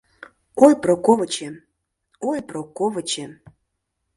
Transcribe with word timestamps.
Ой, 0.65 0.73
Проковычем, 0.83 1.55
ой, 2.29 2.39
Проковычем 2.49 3.31